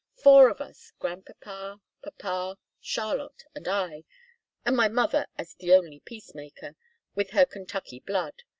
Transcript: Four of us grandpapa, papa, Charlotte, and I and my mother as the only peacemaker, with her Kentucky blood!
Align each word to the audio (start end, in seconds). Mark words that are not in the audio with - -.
Four 0.15 0.49
of 0.49 0.59
us 0.59 0.93
grandpapa, 0.97 1.79
papa, 2.03 2.57
Charlotte, 2.81 3.43
and 3.53 3.67
I 3.67 4.03
and 4.65 4.75
my 4.75 4.87
mother 4.87 5.27
as 5.37 5.53
the 5.53 5.75
only 5.75 5.99
peacemaker, 5.99 6.75
with 7.13 7.29
her 7.29 7.45
Kentucky 7.45 7.99
blood! 7.99 8.41